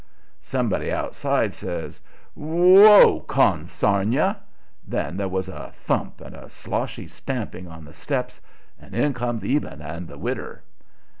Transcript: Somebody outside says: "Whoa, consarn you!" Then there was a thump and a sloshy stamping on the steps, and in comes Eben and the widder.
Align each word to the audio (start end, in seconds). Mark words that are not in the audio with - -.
Somebody 0.41 0.91
outside 0.91 1.53
says: 1.53 2.01
"Whoa, 2.33 3.19
consarn 3.27 4.11
you!" 4.11 4.33
Then 4.87 5.15
there 5.17 5.27
was 5.29 5.47
a 5.47 5.69
thump 5.75 6.21
and 6.21 6.35
a 6.35 6.49
sloshy 6.49 7.05
stamping 7.05 7.67
on 7.67 7.85
the 7.85 7.93
steps, 7.93 8.41
and 8.79 8.95
in 8.95 9.13
comes 9.13 9.43
Eben 9.43 9.79
and 9.79 10.07
the 10.07 10.17
widder. 10.17 10.63